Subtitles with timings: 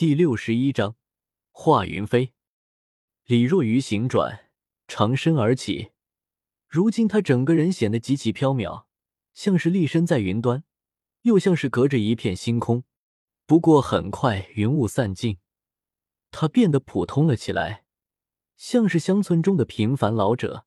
[0.00, 0.96] 第六十一章
[1.50, 2.32] 化云飞。
[3.26, 4.48] 李若愚行转，
[4.88, 5.90] 长身而起。
[6.66, 8.86] 如今他整个人显得极其飘渺，
[9.34, 10.64] 像是立身在云端，
[11.24, 12.84] 又像是隔着一片星空。
[13.44, 15.36] 不过很快云雾散尽，
[16.30, 17.84] 他变得普通了起来，
[18.56, 20.64] 像是乡村中的平凡老者，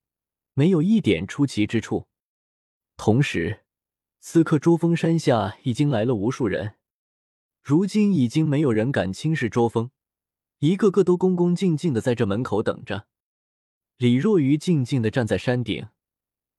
[0.54, 2.08] 没有一点出奇之处。
[2.98, 3.66] 同时，
[4.20, 6.76] 此刻珠峰山下已经来了无数人。
[7.64, 9.92] 如今已经没有人敢轻视捉风，
[10.60, 13.08] 一个个都恭恭敬敬的在这门口等着。
[13.96, 15.88] 李若愚静静的站在山顶，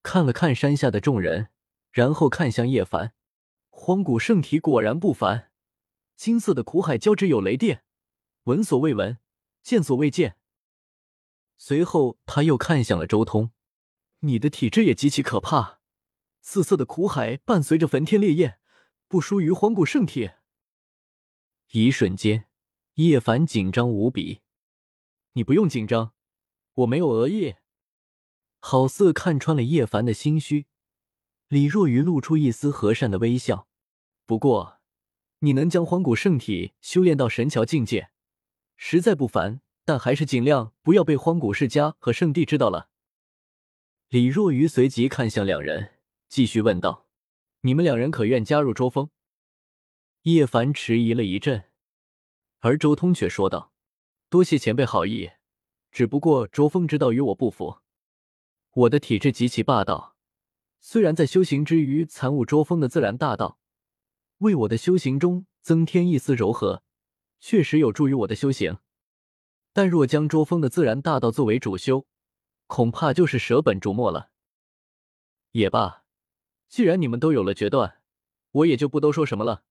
[0.03, 1.49] 看了看山下的众人，
[1.93, 3.13] 然后看向叶凡。
[3.69, 5.51] 荒古圣体果然不凡，
[6.17, 7.85] 金色的苦海交织有雷电，
[8.45, 9.19] 闻所未闻，
[9.63, 10.37] 见所未见。
[11.59, 13.51] 随后他又看向了周通，
[14.21, 15.81] 你的体质也极其可怕，
[16.41, 18.59] 四色的苦海伴随着焚天烈焰，
[19.07, 20.31] 不输于荒古圣体。
[21.77, 22.47] 一瞬间，
[22.95, 24.43] 叶凡紧张无比。
[25.33, 26.13] 你不用紧张，
[26.75, 27.57] 我没有恶意。
[28.61, 30.67] 好似看穿了叶凡的心虚，
[31.49, 33.67] 李若愚露出一丝和善的微笑。
[34.25, 34.79] 不过，
[35.41, 38.11] 你能将荒古圣体修炼到神桥境界，
[38.77, 39.61] 实在不凡。
[39.85, 42.89] 但还是尽量不要被荒古世家和圣地知道了。
[44.09, 45.99] 李若愚随即看向两人，
[46.29, 47.07] 继续问道
[47.63, 49.11] ：“你们两人可愿加入周峰？”
[50.25, 51.65] 叶凡迟疑了一阵，
[52.65, 53.75] 而周通却说道
[54.31, 55.33] ：“多谢前辈好意，
[55.93, 57.81] 只不过周峰知道与我不符，
[58.73, 60.17] 我的体质极其霸道，
[60.81, 63.59] 虽然在修行之余参悟周峰的自然大道，
[64.39, 66.83] 为我的修行中增添一丝柔和，
[67.39, 68.79] 确实有助于我的修行。
[69.75, 72.07] 但若将周峰的自然大道作为主修，
[72.67, 74.31] 恐怕就是舍本逐末了。
[75.51, 76.05] 也罢，
[76.71, 78.01] 既然你们都有了决断，
[78.53, 79.65] 我也就不多说什么了。”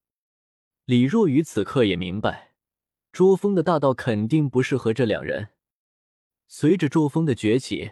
[0.86, 2.53] 李若愚此刻也明白，
[3.14, 5.50] 捉风的大道肯定不适合这两人。
[6.48, 7.92] 随着捉风的崛起，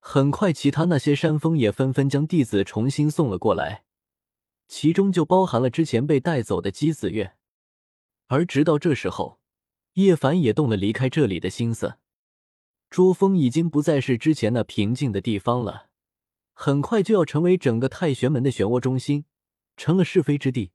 [0.00, 3.84] 很快其他那些山峰也纷纷将弟子重新送了过来，
[4.66, 7.36] 其中就包含了之前被带走的姬子月。
[8.26, 9.38] 而直到这时候，
[9.92, 11.98] 叶凡也动了离开这里的心思。
[12.90, 15.90] 捉风已经不再是之前那平静的地方了，
[16.52, 19.26] 很快就要成为整个太玄门的漩涡中心，
[19.76, 20.72] 成了是非之地。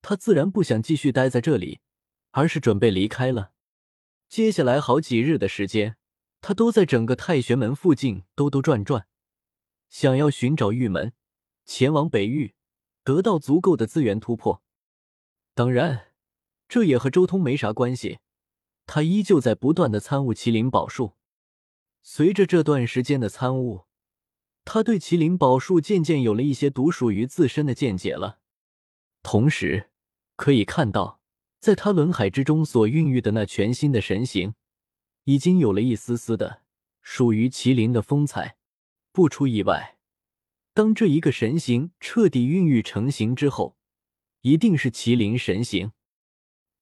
[0.00, 1.80] 他自然不想继续待在这里，
[2.30, 3.52] 而是准备离开了。
[4.28, 5.96] 接下来好几日的时间，
[6.40, 9.06] 他都在整个太玄门附近兜兜转转，
[9.88, 11.12] 想要寻找玉门，
[11.64, 12.54] 前往北域，
[13.02, 14.62] 得到足够的资源突破。
[15.54, 16.12] 当然，
[16.68, 18.18] 这也和周通没啥关系，
[18.86, 21.14] 他依旧在不断的参悟麒麟宝术。
[22.02, 23.86] 随着这段时间的参悟，
[24.64, 28.40] 他对麒麟宝术渐渐有了一些独属于自身的见解了。
[29.22, 29.90] 同时，
[30.36, 31.17] 可以看到，
[31.60, 34.54] 在他轮海之中所孕育的那全新的神形，
[35.24, 36.62] 已经有了一丝丝的
[37.02, 38.56] 属于麒麟的风采。
[39.10, 39.98] 不出意外，
[40.72, 43.76] 当这一个神形彻底孕育成型之后，
[44.42, 45.90] 一定是麒麟神形。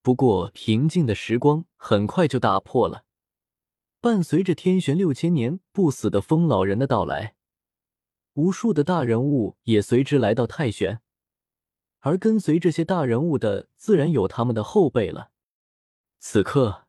[0.02, 3.04] 不过，平静的时光很快就打破了。
[4.02, 7.34] 伴随着天玄六千年不死的风老人的到来，
[8.34, 11.00] 无数的大人物也随之来到太玄。
[12.06, 15.32] 而跟随这些大人物的，自然有他们的后辈了。
[16.20, 16.86] 此刻，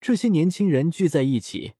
[0.00, 1.74] 这些年轻人聚在一起，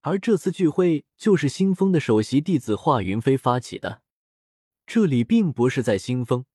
[0.00, 4.00] 而这次聚会就是新风的首席弟子华云飞发起的。
[4.86, 6.46] 这里并不是在新风，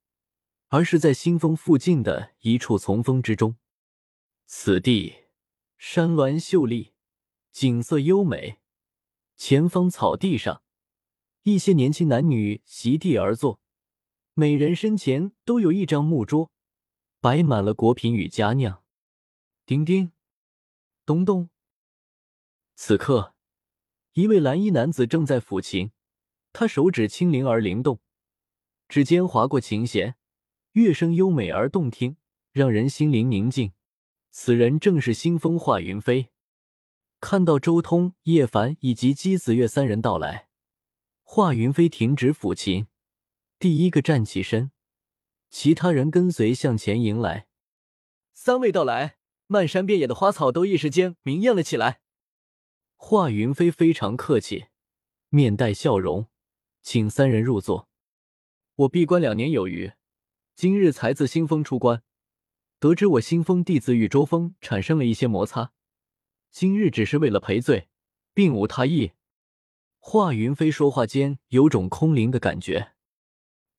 [0.70, 3.56] 而是在新风附近的一处丛峰之中。
[4.48, 5.26] 此地
[5.78, 6.94] 山峦秀丽，
[7.52, 8.58] 景色优美。
[9.36, 10.64] 前方草地上，
[11.44, 13.60] 一些年轻男女席地而坐。
[14.36, 16.52] 每人身前都有一张木桌，
[17.22, 18.82] 摆满了果品与佳酿。
[19.64, 20.12] 叮叮，
[21.06, 21.52] 咚咚。
[22.74, 23.36] 此刻，
[24.14, 25.92] 一位蓝衣男子正在抚琴，
[26.52, 28.00] 他手指轻灵而灵动，
[28.88, 30.16] 指尖划过琴弦，
[30.72, 32.18] 乐声优美而动听，
[32.52, 33.74] 让人心灵宁静。
[34.32, 36.32] 此人正是新风化云飞。
[37.20, 40.50] 看到周通、叶凡以及姬子月三人到来，
[41.22, 42.88] 华云飞停止抚琴。
[43.64, 44.72] 第一个站起身，
[45.50, 47.48] 其他人跟随向前迎来。
[48.34, 49.16] 三位到来，
[49.48, 52.02] 漫山遍野的花草都一时间明艳了起来。
[52.98, 54.66] 华云飞非常客气，
[55.30, 56.28] 面带笑容，
[56.82, 57.88] 请三人入座。
[58.76, 59.94] 我闭关两年有余，
[60.58, 62.04] 今日才自新风出关，
[62.80, 65.72] 得知我新峰弟子与周峰产生了一些摩擦，
[66.52, 67.88] 今日只是为了赔罪，
[68.34, 69.14] 并无他意。
[70.00, 72.93] 华云飞说话间有种空灵的感觉。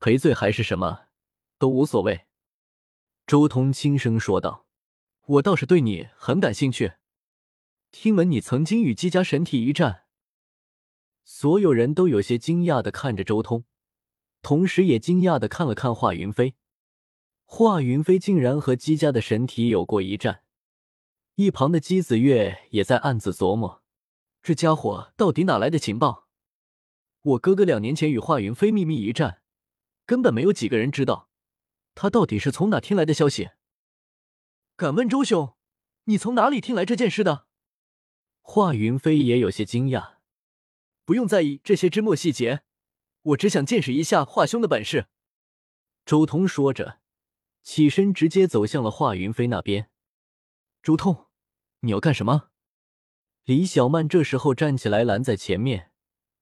[0.05, 1.07] 赔罪还是什么，
[1.59, 2.27] 都无所谓。”
[3.27, 4.67] 周通轻声说道。
[5.27, 6.93] 我倒是对你很感兴趣。
[7.91, 10.03] 听闻你曾经与姬家神体一战。”
[11.25, 13.65] 所有人都有些惊讶的看着周通，
[14.43, 16.57] 同时也惊讶的看了看华云飞。
[17.47, 20.43] 华云飞竟然和姬家的神体有过一战。
[21.37, 23.83] 一旁的姬子月也在暗自琢磨：
[24.43, 26.29] 这家伙到底哪来的情报？
[27.23, 29.41] 我哥哥两年前与华云飞秘密一战，
[30.07, 31.29] 根本没有几个人知道。
[31.95, 33.51] 他到底是从哪听来的消息？
[34.77, 35.55] 敢问周兄，
[36.05, 37.47] 你从哪里听来这件事的？
[38.41, 40.17] 华云飞也有些惊讶。
[41.05, 42.63] 不用在意这些枝末细节，
[43.23, 45.07] 我只想见识一下华兄的本事。
[46.05, 47.01] 周通说着，
[47.63, 49.91] 起身直接走向了华云飞那边。
[50.83, 51.29] 周通，
[51.81, 52.51] 你要干什么？
[53.45, 55.93] 李小曼这时候站起来拦在前面，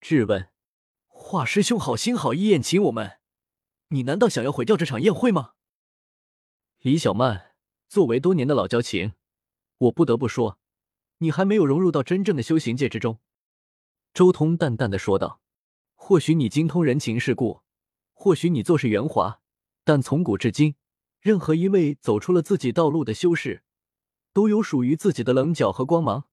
[0.01, 0.51] 质问
[1.07, 3.19] ：“华师兄好心好意宴请我们，
[3.93, 5.53] 你难道想要毁掉这场宴会吗？”
[6.81, 7.55] 李小曼，
[7.89, 9.13] 作为多年的老交情，
[9.79, 10.59] 我不得不说，
[11.19, 13.21] 你还没有融入到真正的修行界之中。
[14.13, 15.41] 周通淡淡的说道
[15.95, 17.63] ：“或许你精通人情世故，
[18.13, 19.41] 或许你做事圆滑，
[19.85, 20.75] 但从古至今，
[21.21, 23.63] 任何一位走出了自己道路的修士，
[24.33, 26.29] 都有属于自己的棱角和光芒。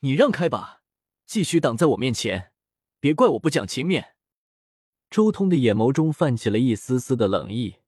[0.00, 0.82] 你让开吧，
[1.26, 2.52] 继续挡在我面前，
[2.98, 4.16] 别怪我不讲情面。”
[5.10, 7.78] 周通的眼眸中泛起了一丝丝的冷意，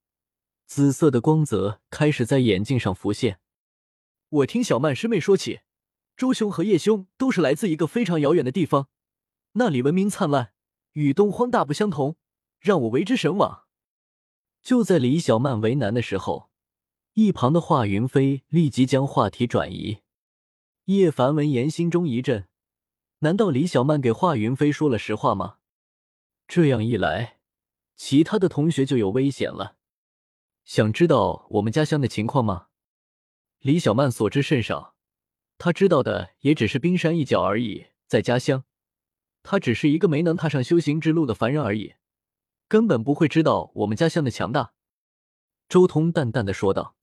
[0.67, 3.39] 紫色的光泽开始在眼镜上浮现。
[4.29, 5.61] 我听小曼师妹说起。
[6.15, 8.89] 周兄和叶兄都是来自一个非常遥远的地方，
[9.53, 10.53] 那里文明灿烂，
[10.93, 12.17] 与东荒大不相同，
[12.61, 13.65] 让我为之神往。
[14.63, 16.51] 就在李小曼为难的时候，
[17.15, 20.03] 一旁的华云飞立即将话题转移。
[20.85, 22.47] 叶凡闻言心中一震，
[23.21, 25.57] 难道李小曼给华云飞说了实话吗？
[26.55, 27.39] 这样一来，
[27.97, 29.79] 其他的同学就有危险了。
[30.67, 32.67] 想知道我们家乡的情况吗？
[33.61, 34.95] 李小曼所知甚少。
[35.57, 38.65] 他知道的也只是冰山一角而已，在家乡，
[39.43, 41.95] 他只是一个没能踏上修行之路的凡人而已，
[42.69, 44.75] 根本不会知道我们家乡的强大。”
[45.71, 46.97] 周通淡淡的说道。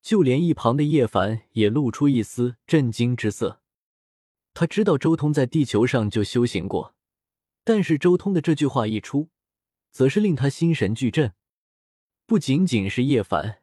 [0.00, 3.60] 就连一旁的叶凡也露出一丝震惊之色。
[4.54, 6.94] 他知道周通在地球上就修行过，
[7.64, 9.30] 但是周通的这句话一出，
[9.90, 11.34] 则是令他心神俱震。
[12.26, 13.62] 不仅仅是叶凡，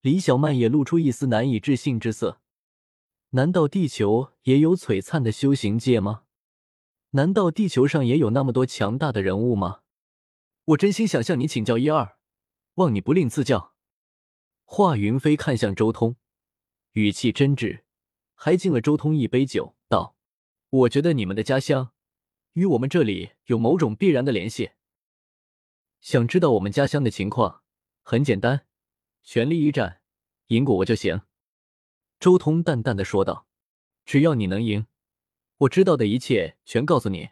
[0.00, 2.40] 李小曼也露出一丝难以置信之色。
[3.30, 6.24] 难道地球也有璀璨的修行界吗？
[7.10, 9.80] 难道地球上也有那么多强大的人物吗？
[10.64, 12.18] 我真心想向你请教一二，
[12.74, 13.74] 望你不吝赐教。
[14.64, 16.16] 华云飞看向周通，
[16.92, 17.82] 语气真挚，
[18.34, 20.16] 还敬了周通一杯酒，道
[20.68, 21.92] ：“我觉得你们的家乡
[22.58, 24.72] 与我们这里有某种必然的联系。
[26.00, 27.62] 想知道我们家乡的情况，
[28.02, 28.66] 很简单，
[29.22, 30.00] 全力一战，
[30.48, 31.20] 赢过我就行。”
[32.18, 33.46] 周通淡淡的说道
[34.04, 34.88] ：“只要你能赢，
[35.58, 37.28] 我知道的一切全告诉你。”